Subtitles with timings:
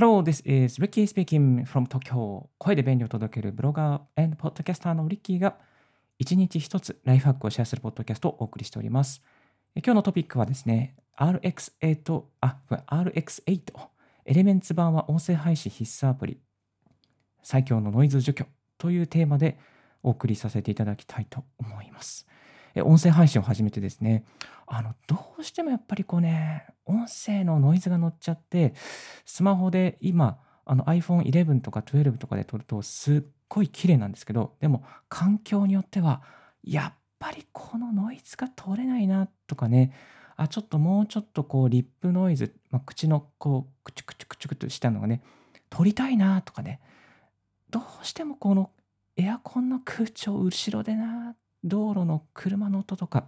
[0.00, 2.46] Hello, this is Ricky speaking from Tokyo.
[2.58, 5.56] 声で便利を届けるブロガー and ポッドキャスターのリッキーが
[6.20, 9.24] 一日一つライフハックをシェアするポッドキャストをお送りしております。
[9.74, 13.60] 今日のトピックはですね、RX8、あ、RX8、
[14.26, 16.38] エレメンツ版は音声配信必須アプリ、
[17.42, 18.46] 最強のノイズ除去
[18.78, 19.58] というテーマで
[20.04, 22.24] お送りさせていただきたいと思います。
[22.82, 24.24] 音声配信を始めてですね、
[24.66, 28.74] あの、どうしてもやっぱりこうね、音声のノイズが乗っちゃって、
[29.24, 36.22] スマホで今、あの iPhone 11とか12とかで撮るとすっごい綺麗なんですけど、でも環境によっては、
[36.62, 39.92] やっぱりこのノイズが取れないなとかね、
[40.36, 45.22] あ、ちょっともうちょっとこうリップノイズ、まあ、口のこう、クチュクチュクチュクとしたのがね、
[45.70, 46.80] 取りたいなとかね、
[47.70, 48.70] どうしてもこの
[49.16, 51.34] エアコンの空調後ろでな
[51.64, 53.26] 道路の車の音とか、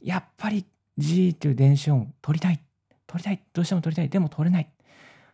[0.00, 0.66] やっぱり
[0.98, 2.60] G っていう電子音取りたい。
[3.06, 3.42] 取りたい。
[3.52, 4.08] どうしても取りたい。
[4.08, 4.70] でも取れない。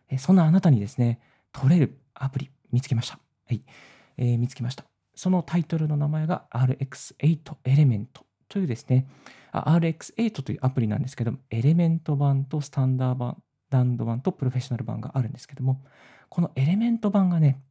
[0.09, 1.19] えそんなあなたにですね、
[1.51, 3.19] 取れるアプリ見つけました。
[3.47, 3.63] はい。
[4.17, 4.85] えー、見つけました。
[5.15, 9.07] そのタイトルの名前が RX8 エレメントというですね、
[9.53, 15.83] RX8 というアプリなんですけども、エレメント版とスタンダー版、ダンド版とプロフェッショナル版があるんですけども、
[16.29, 17.61] このエレメント版がね、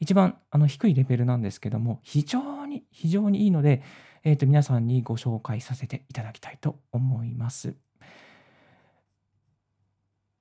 [0.00, 3.82] 一番あの低いレベルなんですけども、非常に、非常にいいので、
[4.24, 7.74] えー、と皆さんにご紹介させていただきたいと思います。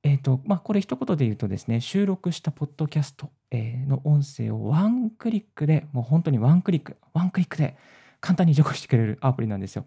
[0.04, 7.78] えっ、ー、と、まあ、これ一言で言うとですね、収録したポッドキャストの音声をワンクリックで、もう本当にワンクリック、ワンクリックで
[8.20, 9.86] 簡単に除去してくれるアプリなんですよ。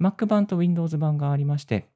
[0.00, 1.86] Mac 版と Windows 版がありまして、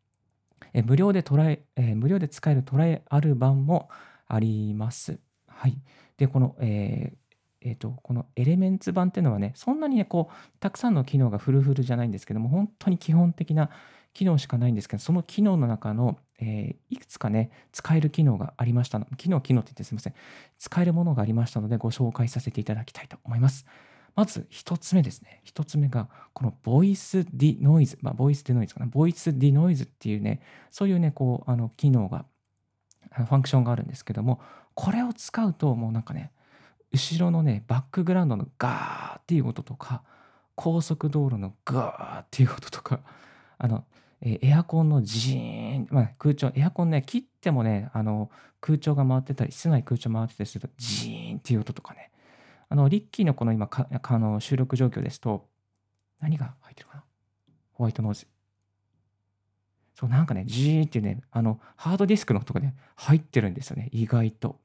[0.72, 3.88] え無料でトライ、え無料で使えるトライアル版も
[4.26, 5.18] あります。
[5.46, 5.78] はい。
[6.16, 7.27] で、この、えー
[7.60, 13.70] えーと、このエレメンツ版っていうのはね、そんなにね、こう、たくさんの機能がフルフルじゃないんですけども、本当に基本的な
[14.14, 19.06] 機能しかないんですけど、その機能の中の、えー、いくつかね、使える機能がありましたの。
[19.16, 20.14] 機能、機能って言ってすみません。
[20.58, 23.66] 使えるものがありましたので、ご紹介させていただきたいと思います。
[24.14, 25.40] まず一つ目ですね。
[25.44, 27.98] 一つ目が、このボイスディノイズ。
[28.02, 28.86] まあ、ボイスディノイズかな。
[28.86, 32.24] ボイスディノイズっていうね、そういうね、こう、あの、機能が、
[33.10, 34.40] ファンクションがあるんですけども、
[34.74, 36.32] これを使うと、もうなんかね、
[36.92, 40.02] 後ろのね、バックグラウンドのガーっていう音とか、
[40.54, 43.00] 高速道路のガーっていう音とか、
[43.58, 43.84] あの、
[44.20, 52.10] えエアコンのジーン、まあ、空調、エアコンね、切ってもね、あの空調が回ってたり、室内空調回ってたりすると、ジーンっていう音とかね、
[52.68, 55.48] あのリッキーのこの今かあの収録状況ですと、
[56.20, 57.04] 何が入ってるかな？
[57.72, 58.26] ホワイトノーズ。
[59.94, 64.60] そう、なんかね、ジーンってね、あの、ハードディスクの音がね、入ってるんですよね、意外と。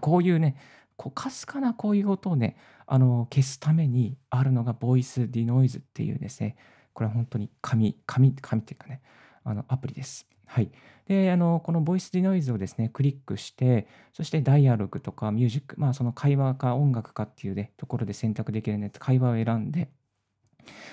[0.00, 0.56] こういうね、
[0.98, 6.56] こうかすかなこういう音をね、あの消すためにあるのがボイスディノイズっていうですね、
[6.92, 9.00] これは本当に紙、紙、紙っていうかね、
[9.44, 10.26] あのアプリです。
[10.44, 10.70] はい。
[11.06, 19.88] で、あの、このボイスディノイズをですね、クリックして、そしてダイアログとかミュージック、まあその会話か音楽かっていうね、ところで選択できるね、会話を選んで、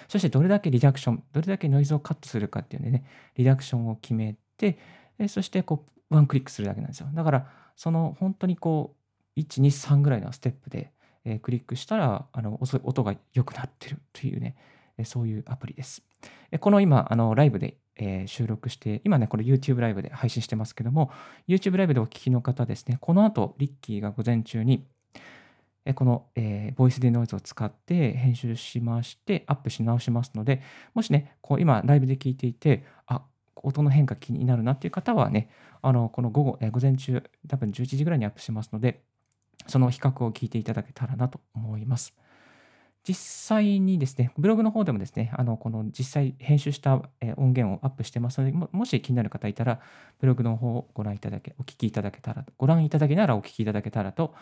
[0.08, 3.06] そしてどれだけリダクション、どれだけノイズをカットするかっていうね、
[3.36, 4.78] リダクションを決めて、
[5.28, 7.08] そしてこう、ワンクリックするだけなんですよ。
[7.14, 9.05] だから、その本当にこう、
[9.38, 10.92] 1、2、3ぐらいのステップで、
[11.26, 14.56] えー、クリックしたら、あの音が良くなってるというね、
[15.04, 16.04] そういうアプリです。
[16.60, 21.12] この今、あのライブで、えー、収録して、今ね、これ YouTube ライブで配信してますけども、
[21.48, 24.86] YouTube ライブでお聞きの方ですね、この後、リッキーが午前中に、
[25.94, 30.62] この、えー、ボイスデノイズを使って編集しまして、アップし直しますので、
[30.94, 33.24] もしね、こう今、ライブで聞いていて、あ、
[33.56, 35.50] 音の変化気になるなっていう方はね、
[35.82, 39.04] あのこの午後、えー、午前中、多分11時ぐらいにアップしますので、
[39.68, 42.14] その比較を聞いていただけたらなと思います。
[43.08, 47.04] 実際にですね、ブログの方でもですね、あのこの実際編集した
[47.38, 49.80] 音源をアップしてますので、もし気になる方いたら、
[50.20, 54.34] ブログの方をご覧いただけ、お聞きいただけたら、ご覧いただけならお聞きいただけたらと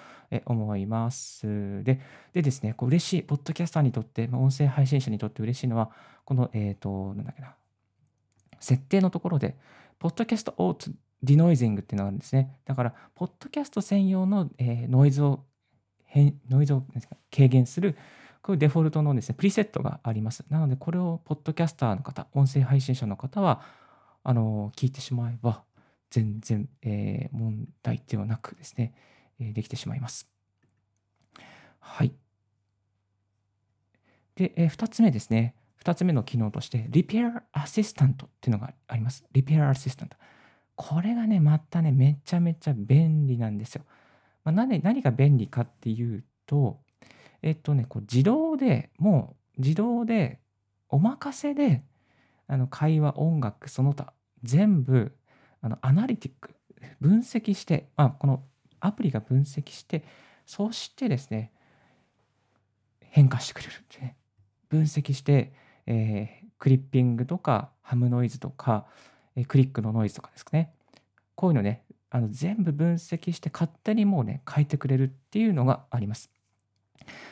[0.46, 1.84] 思います。
[1.84, 2.00] で、
[2.32, 5.92] でですね、こう嬉しい、ポッドキャスターにとって、音声配信者にとって嬉しいのは、
[6.24, 7.56] この、えっ、ー、と、なんだっけな、
[8.62, 9.58] 設定のところで、
[10.00, 12.60] ポッドキャストオーツディノイジングっていうのがあるんですね。
[12.66, 15.46] だから、ポッドキャスト専用の、えー、ノイズを、
[16.50, 16.84] ノイズを
[17.34, 17.96] 軽減する、
[18.42, 20.44] こういうデフォルトのですね、プリセットがあります。
[20.50, 23.62] なので、これをポッドキャスターの方、音声配信者の方は、
[24.24, 25.64] あの、聞いてしまえば、
[26.10, 28.94] 全然、えー、問題ではなくですね、
[29.40, 30.30] えー、できてしまいます。
[31.80, 32.14] はい。
[34.36, 35.56] で、えー、2つ目ですね。
[35.84, 39.24] 2つ目の機能として、Repair Assistant っていうのがあります。
[39.34, 40.10] Repair Assistant。
[40.76, 43.84] これがね、またね、めちゃめちゃ便利なんですよ。
[44.44, 46.80] まあ、何何が便利かっていうと、
[47.42, 50.40] えっとね、こう自動で、もう自動で、
[50.90, 51.84] お任せで、
[52.48, 55.16] あの会話、音楽、その他、全部、
[55.62, 56.56] あのアナリティック、
[57.00, 58.44] 分析して、まあ、この
[58.80, 60.04] アプリが分析して、
[60.46, 61.52] そしてですね、
[63.00, 64.18] 変化してくれるってね。
[64.70, 65.54] 分析して、
[65.86, 68.86] えー、クリッピングとかハムノイズとか、
[69.36, 70.74] え、クリックのノイズとかですかね。
[71.36, 76.30] こういうのね、あの全部分析して勝手にもうね、変えてくれるっていうのがあります。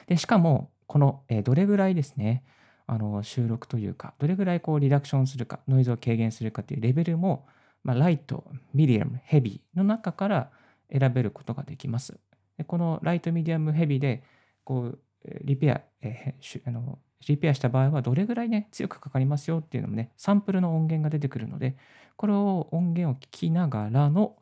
[0.08, 2.44] で、しかも、この、え、どれぐらいですね、
[2.88, 7.48] あの収録というか、どれぐらいこうリダクションするか、ノイズを軽減するかっていうレベルも、
[7.84, 8.44] まあ、ライト、
[8.74, 10.52] ミディアム、ヘビーの中から
[10.92, 12.20] 選べることができます。
[12.58, 14.24] でこのライト、ミディアム、ヘビーで
[14.64, 15.00] こう
[15.44, 21.78] リペア、えー、あのリペアした場合はどれぐらいね、強くかかりますよっていうのもね、サンプルの音源が出てくるので、
[22.16, 24.36] これを音源を聞きながらの、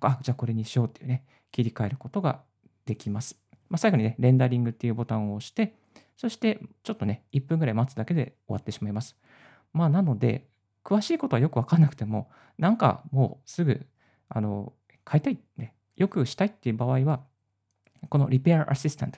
[0.00, 2.40] あ、じゃあこれにしようっていうね、切り替えることが
[2.86, 3.36] できます。
[3.68, 5.74] まあ、最後にね、レンダリングっていうボタンを押して、
[6.16, 9.16] そしてちょっとね、1分ぐらい待つだけで終わってしまいます。
[9.72, 10.46] まあ、なので、
[10.84, 13.86] 詳しいことはよくわかんなくても、なんかもうすぐ、
[14.28, 14.72] あの、
[15.10, 17.24] 変えたい、ね、よくしたいっていう場合は、
[18.08, 19.14] この Repair Assistant、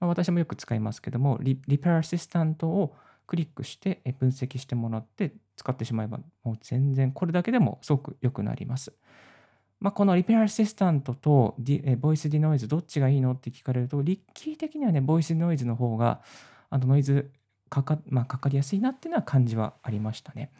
[0.00, 2.94] まあ、私もよく使いますけども、リ Repair Assistant を
[3.26, 8.92] クリックして分析してもらって使ってしまえば、もう全然これだけでもすごく良くなります。
[9.80, 16.20] まあ、この Repair Assistant と Voice Denoise どっちがいいのって聞かれると、リッキー的にはね、Voice Denoise の方が
[16.70, 17.30] あのノイズ
[17.68, 20.50] かか,、まあ、かかりやすいなっていうのは感じはありましたね。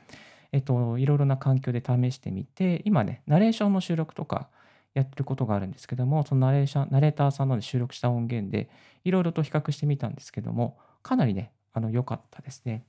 [0.53, 4.49] えっと、いろいろな環境で試してみて、今ね、ナレーションの収録とか
[4.95, 8.71] やってることがあるんですけども、そのナレーションナレーターさんの収録した音源で、
[9.05, 12.85] いろいろと比較してみたんですけども、かなりね、あの良かったですね。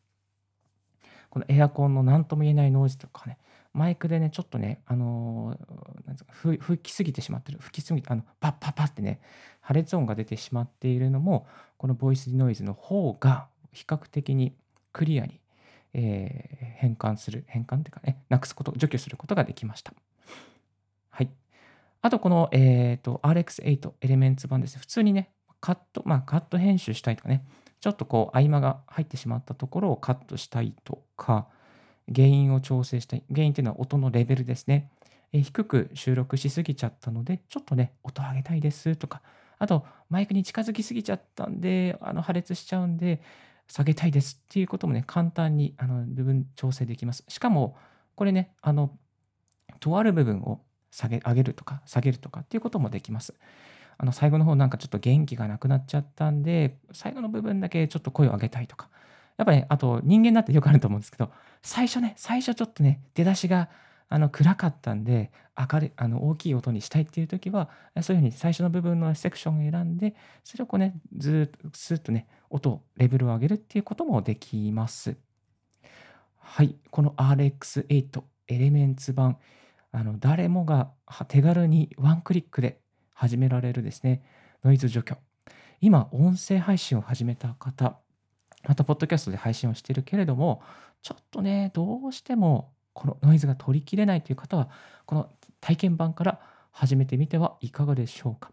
[1.30, 3.38] このエアコンの何とも言えないノイズとかね、
[3.74, 9.22] マイクでね、ちょっとね、あのー、なんか吹きすぎてしまってる、吹きすぎて、あの、パッパッパってね、
[9.62, 11.48] 破裂音が出てしまっているのも、
[11.78, 14.56] このボイスノイズの方が比較的に
[14.92, 15.40] クリアに、
[15.94, 19.94] えー、変換する、変換っていうかね、なくすこと、除去することができました。
[22.02, 24.80] あと、この、えーと、RX8 エレメンツ版ですね。
[24.80, 27.44] 普通にね、カット、まあ、カット編集したいとかね、
[27.82, 31.48] ちょっとこう、合間が入ってしまったところをカットしたいとか、
[32.14, 33.24] 原因を調整したい。
[33.30, 34.90] 原因っていうのは音のレベルですね。
[35.32, 39.22] え低く収録しすぎちゃったので、ちょっとね、音上げたいですとか、
[39.60, 43.22] あと、マイクに近づきすぎちゃったんで、あの破裂しちゃうんで、
[43.68, 47.24] 下げたいですっていうこともね、簡単にあの部分調整できます。
[47.28, 47.78] しかも、
[48.16, 48.98] これね、あの、
[49.80, 50.62] とある部分を
[50.92, 53.34] 下げ、上げるとか、下げるとかっていうこともできます。
[53.98, 58.90] あの、最後の方なんかちょっと元気がなくなっちゃったんで、最後の部分だけちょっと声を上げたいとか。
[59.38, 61.32] やっぱね、あと人間だってよくあると思うんですけど、
[61.62, 63.70] 最初ね、最初ちょっとね、出だしが
[64.10, 67.70] あの暗かったんで、明る、あの大きい音にしたいっていう時は、
[68.02, 75.16] そういうふうに最初の部分のセクションを選んで、それをこうね、ずっと、スーッとね、音、レベルを上げるっていうこともできます。
[76.38, 79.38] はい、この RX8 エレメンツ版、
[79.92, 80.92] あの誰もが
[81.28, 82.80] 手軽にワンクリックで
[83.14, 84.24] 始められるですね、
[84.64, 85.18] ノイズ除去。
[85.82, 88.00] 今、音声配信を始めた方、
[88.68, 90.62] また、ポッドキャストで配信をしているけれども、
[91.02, 94.70] ちょっとね、どうしてもこのノイズが取りきれないという方は、
[95.06, 95.30] この
[95.62, 96.40] 体験版から
[96.72, 98.52] 始めてみてはいかがでしょうか。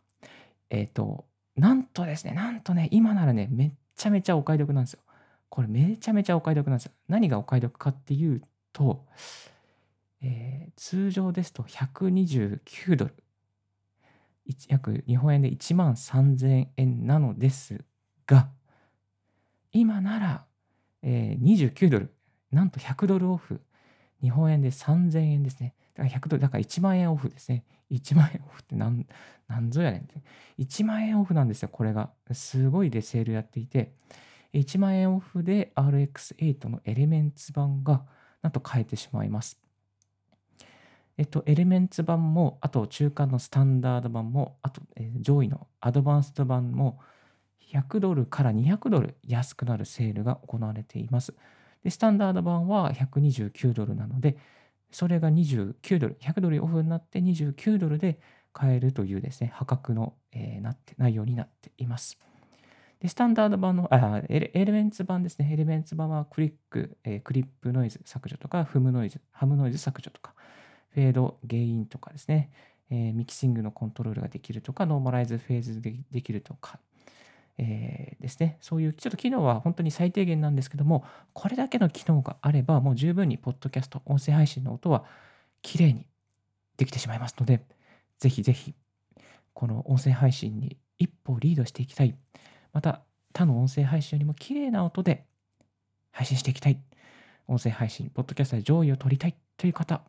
[0.70, 5.00] えっ、ー、と、なんとですね、なんとね、今ならね、めっちゃめちゃお買い得なんですよ。
[5.48, 6.92] これめちゃめちゃお買い得なんですよ。
[7.08, 8.42] 何がお買い得かっていう
[8.72, 9.06] と、
[10.22, 13.14] えー、通常ですと129ドル。
[14.68, 17.84] 約日本円で1万3000円なのです
[18.26, 18.48] が、
[19.72, 20.44] 今なら、
[21.02, 22.14] えー、29ドル、
[22.52, 23.60] なんと100ドルオフ
[24.22, 25.74] 日本円で3000円ですね。
[25.94, 27.64] だから100ドル、だから1万円オフですね。
[27.90, 29.06] 1万円オフって何、
[29.48, 30.22] 何ぞやねんって。
[30.58, 32.10] 1万円オフなんですよ、これが。
[32.32, 33.92] すごいでセールやっていて、
[34.52, 38.04] 1万円オフで RX8 のエレメンツ版が
[38.42, 39.60] なんと買えてしまいます。
[41.18, 47.00] えっと、エレメンツ版も、あと中間のスタンダード版も、あと、え、上位のアドバンスト版も、
[47.72, 51.34] 100ドルから200ドル安くなるセールが行われています。
[51.82, 54.36] で、スタンダード版は129ドルなので、
[54.90, 58.20] それが29ドル、100ドルオフになって29ドルで
[58.52, 62.18] 買えるというですね、破格の、えー、なって内容になっています。
[63.00, 65.50] で、スタンダード版の、あエレメンツ版ですね。
[65.52, 70.34] エレメンツ版はクリック、えー、クリップノイズ削除とか、フムノイズ、ハムノイズ削除とか、
[70.94, 72.50] フェード、ゲインとかですね、
[72.90, 76.78] えー、ミキシングのコントロールができるとか、ノーマライズフェーズでできるとか、
[77.58, 85.04] えー、ですね、そういうちょっと機能は本当に最低限なんですけども、これだけの機能があれば、もう十分にポッドキャスト、音声配信の音は
[85.62, 86.06] 綺麗に
[86.76, 87.62] できてしまいますので、
[88.18, 88.74] ぜひぜひ、
[89.54, 92.14] この音声配信に一歩リードしていきたい。
[92.72, 93.02] また、
[93.32, 95.26] 他の音声配信よりも綺麗な音で
[96.10, 96.80] 配信していきたい。
[97.48, 100.02] 音声配信、ポッドキャストで上位を取りたいという方、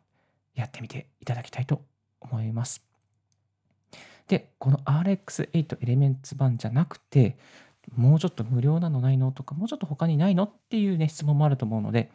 [0.60, 1.82] やってみていただきたいと
[2.20, 2.82] 思います。
[4.26, 7.38] で、この RX8 Elements 版じゃなくて、
[7.96, 12.10] もうちょっと無料なのないのとか、もうちょっと他にないのっていうね、質問もあると思うので、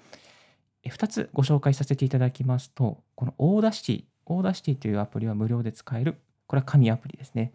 [0.85, 7.53] 2つご紹介させていただきますと、この Audacity、Audacity というアプリは無料で使える、これは神アプリですね。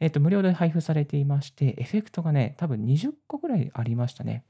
[0.00, 4.44] えっ、と、無料で配布されていまして、エフェクトがね、多分20個ぐらいありましたね。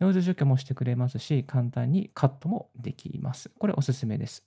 [0.00, 3.50] ノイズ除去もしてくれますし、簡単にカットもできます。
[3.58, 4.42] これおすすめです。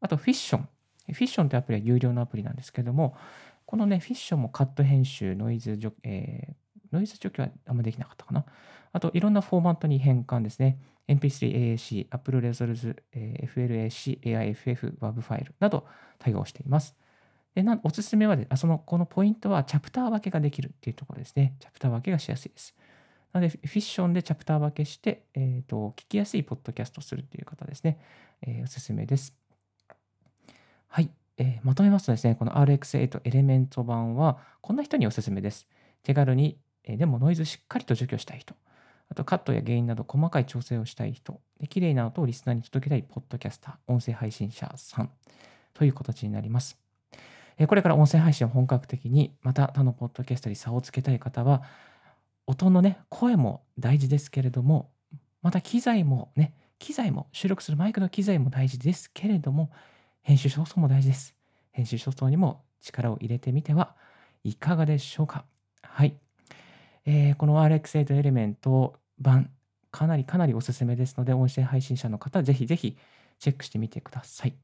[0.00, 0.68] あと、フィッション。
[1.12, 3.16] フィッションというアプリは有料のアプリなんですけども、
[3.66, 6.54] このね、フィッションもカット編集、ノイズ除,、えー、
[6.92, 8.44] ノイズ除去はあんまできなかったかな。
[8.92, 10.78] あと、いろんなフォーマットに変換ですね。
[11.08, 15.86] MP3、AAC、Apple Resolve、FLAC、AIFF、WAV ファイルなど
[16.18, 16.96] 対応しています。
[17.54, 21.56] でなおすすめはであその、このポイントはチャプター分けができるっていうところですね。
[21.58, 22.76] チャプター分けがしやすいです。
[23.32, 27.98] なので、フィッションでチャプター分けして、えーと、聞きやすいポッドキャストをするっていう方ですね。
[28.42, 29.39] えー、おすすめです。
[30.92, 35.68] はい、えー、まとめますとですね、この RX8 エレメント版は、こんな人におすすめです。
[36.02, 38.56] 手軽に、えー、でもノイズしっかりと除去したい人。
[39.08, 41.40] あとカットや原因など細かい調整をしたい人。
[41.60, 45.10] で綺麗な音をリスナーに届けたいポッドキャスター、音声配信者さん
[45.74, 46.76] という形になります。
[47.68, 51.62] これから音声配信を本格的に、また他のポッドキャストに差をつけたい方は、
[52.46, 54.90] 音のね、声も大事ですけれども、
[55.40, 59.70] また機材もね、機材も、収録するマイクの機材も大事ですけれども、
[60.22, 61.34] 編集ソフトも大事です。
[61.72, 63.96] 編集ソフトにも力を入れてみては
[64.44, 65.44] いかがでしょうか？
[65.82, 66.14] はい。
[67.06, 69.50] えー、この RX8 エレメント版、
[69.90, 72.96] かなりかなりおすすめですので、音声配信者の方、ぜひぜひ
[73.38, 74.54] チェックしてみてください。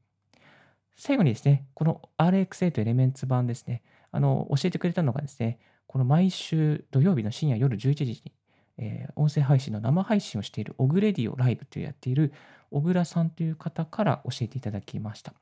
[0.95, 8.31] 最後にですね、この RX8 エレメンツ版ですね、あの、教えてくれたのがですね、この毎週土曜日の深夜夜11時に、
[8.77, 12.31] えー、音声配信の生配信をしているオグレディオライブというやっている
[12.69, 15.33] 小倉さんという方から教えていただきました。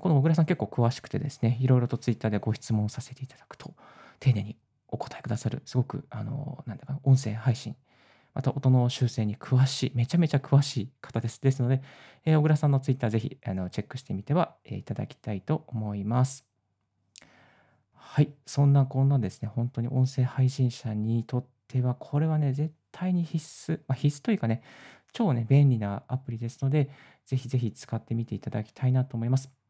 [0.00, 3.74] この小倉さん結構詳しくてですね、いろいろとツイッターでご質問させていただくと、
[4.20, 4.56] 丁寧に
[4.88, 7.76] お答えくださる、すごく、あの、なんだか、音声配信
[8.34, 11.40] また音の修正に詳しい、めちゃめちゃ詳しい方です。
[11.40, 11.82] ですので、
[12.24, 16.44] えー、小倉さんのツイッターぜひあのチェックしてみては、えー、いただきたいと思います。
[17.92, 24.62] はい、そんなこんなですね、本当に音声配信者にとっては、これはね、絶対に必須、まあ、必須というかね、
[25.12, 26.90] 超ね、便利なアプリですので、
[27.26, 29.63] ぜひぜひ使ってみていただきたいなと思います。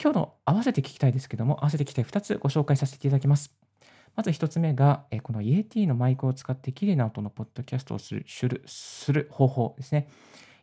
[0.00, 3.52] 今日の合わせて聞きたいですけども、合わせて聞きたい2つご紹介させていただきます。
[4.14, 10.08] まず1つ目が、えこの Yeti のマイクを使って綺麗な音のポッドキャストをするする方法ですね。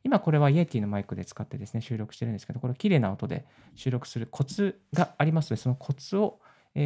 [0.06, 6.40] 今これは Yeti のマイクで使ってですね、収録してるんですけど、これ綺麗な音で収録するコツがありますので、そのコツを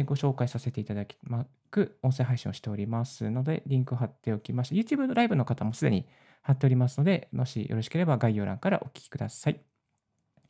[0.06, 4.74] ご紹介させていただきまく音声配信をしておりますので、リンクを貼っておきました。
[4.74, 6.08] YouTube のライブの方もすでに
[6.42, 9.60] 貼っておりますので、もしよろしければ概要欄からお聞きください。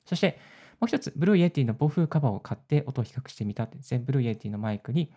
[0.07, 0.39] そして、
[0.81, 4.03] もう一つ、Blue Yeti の暴風カバーを買って音を比較してみたですね。
[4.05, 5.13] Blue Yeti のマイクに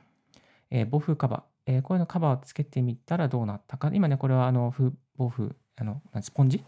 [0.74, 3.91] えー、暴風カバー、えー、こういうのカバーをつけてみたらどうなったか。
[3.93, 6.63] 今ね、これはあの風暴風、あのスポンジ？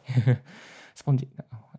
[0.94, 1.28] スポンジ。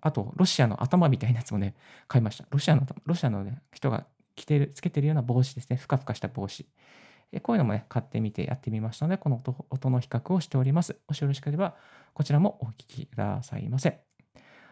[0.00, 1.74] あと、ロシアの頭みたいなやつもね、
[2.08, 2.44] 買いました。
[2.50, 5.76] ロシアのロシアの、ね、人が着てる、つけてるような帽子ですね。
[5.76, 6.68] ふかふかした帽子。
[7.32, 10.96] えこういうのもね、買ってみてやってみましたので、この音音の比較をしております。
[11.06, 11.76] もしよろしければ、
[12.12, 14.00] こちらもお聞きくださいませ。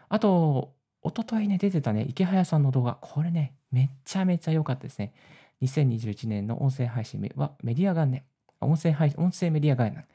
[0.09, 0.74] あと、
[1.05, 5.13] おとといね、出てたね、池早さんの動画、これね、めちゃめちゃ良かったですね。
[5.61, 8.23] 2021年の音声配信はメディア元年。
[8.59, 10.05] 音声配音声メディア元年。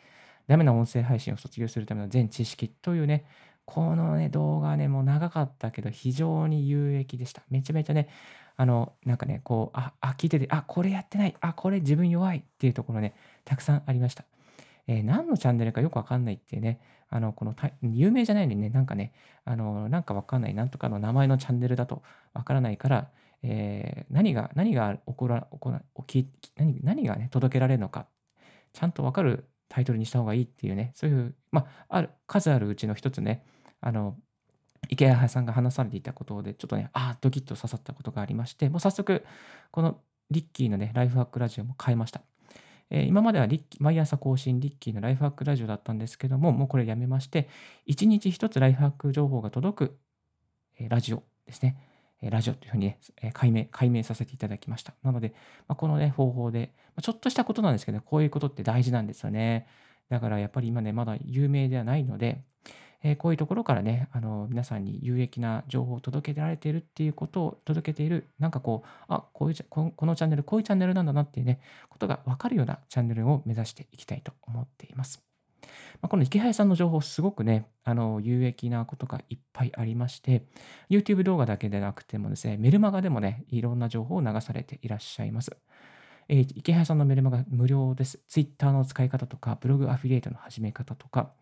[0.49, 3.25] ダメな音声配信を卒業するための全知識というね、
[3.67, 7.45] このね、動画ね、もう長かったけど非常に有益でした。
[7.51, 8.09] めちゃめちゃね、
[8.57, 14.25] あの、なんかね、こう、あ、あ聞いてて、あ、これやってない、あ、これ自分弱いっていうところね、たくさんありました。
[14.89, 16.81] えー、何のチャンネルかよくわかんないっていうね、
[17.11, 19.13] あの、この有名じゃないのにね、なんかね、
[19.45, 22.03] あの、なんかわかんない、なんとかの名前のチャンネルだと
[22.33, 23.11] わからないから、
[23.43, 28.07] えー、何が、何が起こら、起こら起き何何がね、届けられるのか、
[28.73, 33.45] ちゃんとわかるタイトルにした方がいいっていうね、そういう、まあ、ある、数あるうちの一つね、
[33.81, 34.17] あの、
[34.89, 39.25] 池谷さんが話されていたことで、ちょっとね、ああ、ドキッと刺さったことがありまして、もう早速、
[39.71, 40.01] この
[40.31, 42.23] リッキーのね、ライフハックラジオも変えました。
[42.91, 47.49] えー、今までは毎朝更新リッキーのライフハックラジオだったんですけども、もうこれやめまして、
[47.87, 49.99] 1日1つライフハック情報が届く、
[50.79, 51.87] えー、ラジオですね。
[52.23, 52.99] ラジオというふうにね、
[53.33, 54.93] 解明、解明させていただきました。
[55.03, 55.33] なので、
[55.69, 59.67] まあ、このね、方法で、ちょっとしたことなんですけど、こういうことって大事なんですよね。
[60.11, 62.43] だからやっぱり今ね、まだ有名ではないので、
[63.03, 75.23] えー、こういうところからね、あの皆さんに有益な情報を届けられているっていうことを届けている、なんかこう、あ、こういうこのチャンネル、こういうチャンネルなんだなっていうね、ことが分かるようなチャンネルを目指していきたいと思っています。
[76.03, 80.45] まあ、この池早さんの情報、すごくね、あの、有益なことがいっぱいありまして、
[80.89, 85.57] YouTube 動画だけでなくてもですね、メルマガでもね、いろんな情報を流されていらっしゃいます。
[86.29, 88.21] えー、池早さんのメルマガ無料です。
[88.29, 91.33] Twitter の使い方とか、ブログアフィリエイトの始め方とか、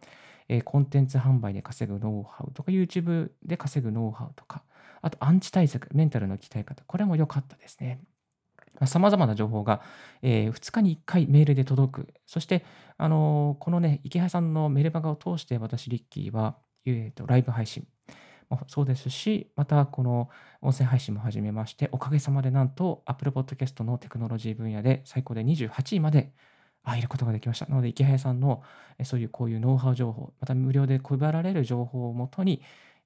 [0.49, 4.65] え、コンテンツ販売で稼ぐノウハウとか、YouTube で稼ぐノウハウとか、
[5.03, 8.01] あとアンチ対策、メンタルの鍛え方、これも良かったですね。
[8.87, 9.83] さまざ、まな情報が、
[10.23, 12.15] えー、2日に1回メールで届く。
[12.27, 12.65] そして、
[12.97, 17.87] あのー、このね、池原さんのメルマガを通して私、リッキーは、えーと、ライブ配信
[18.49, 20.31] もそうですし、またこの
[20.63, 26.33] 音声配信も始めまして、おかげさまでなんと Apple Podcast のテクノロジー分野で最高で28位まで
[26.89, 27.67] 入ることができました。
[27.67, 28.63] なので、池原さんの
[29.05, 32.63] そういうこういうノウハウ情報、また無料で配られる情報をもとに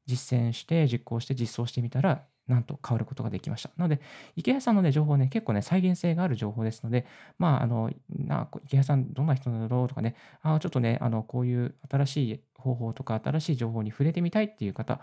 [0.07, 3.71] 実践して、実行して、実装してみたら、なんと変わることができました。
[3.77, 4.01] なので、
[4.37, 7.07] 池谷さんのね、情報ね、結構ね、再現性がある情報ですので、
[7.39, 15.01] まあ、あの、な池谷さん、どんな人なんだろうとかね、ああちょっとね、あの、こういう新しい方法とか、新しい情報に触れてみたいっていう方、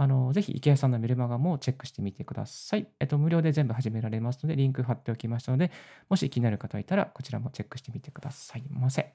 [0.00, 2.86] あの、ぜひ池谷さんのメルマガもチェックしてみてください。
[3.00, 5.72] えっと、無料で全部始められますので、リンク貼っておきましたので、
[6.08, 9.12] もし気になる方いたら、こちらもチェックしてみてくださいませ。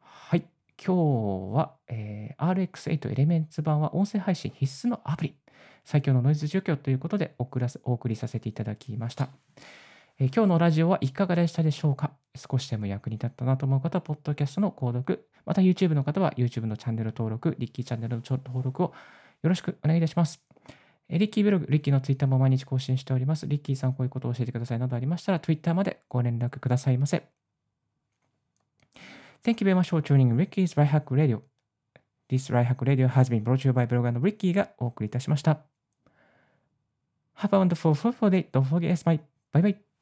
[0.00, 0.46] はい。
[0.82, 5.36] 今日は、えー、RX8 エレメンツ版は音声配信必須のアプリ。
[5.84, 9.28] 最強のノイズ除去ということでお送りさせていただきました。
[10.18, 12.12] え、今日のラジオはいかがでしたでしょうか？
[12.34, 18.94] 少しでも役に立ったなと思う方は、ポッドキャストの購読、また YouTube の方は YouTube のチャンネル登録、リッキーチャンネルの登録を
[19.44, 20.42] よろしくお願いいたします。
[21.10, 23.46] リッキーブログ、リッキーのツイッターも毎日更新しております。
[23.46, 27.22] リッキーさん、こういうことを教えてくださいなどありましたら、Twitter までご連絡くださいませ。
[29.44, 31.42] Thank you very much for tuning Ricky's Right Hack Radio.
[32.30, 35.60] This Right Hack Radio has been brought to you by ブロガーの Ricky がお送りいたしました。
[37.36, 38.50] Have a wonderful, fruitful day.
[38.50, 39.20] Don't forget, s my.
[39.52, 39.93] Bye bye.